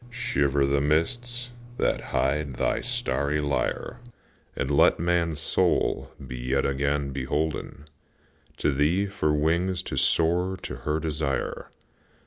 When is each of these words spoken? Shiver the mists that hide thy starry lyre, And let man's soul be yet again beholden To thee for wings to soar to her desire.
Shiver 0.09 0.65
the 0.65 0.81
mists 0.81 1.51
that 1.77 2.05
hide 2.09 2.55
thy 2.55 2.81
starry 2.81 3.39
lyre, 3.39 3.99
And 4.55 4.71
let 4.71 4.97
man's 4.99 5.39
soul 5.39 6.09
be 6.25 6.37
yet 6.39 6.65
again 6.65 7.11
beholden 7.11 7.85
To 8.57 8.71
thee 8.71 9.05
for 9.05 9.31
wings 9.31 9.83
to 9.83 9.97
soar 9.97 10.57
to 10.63 10.77
her 10.77 10.99
desire. 10.99 11.67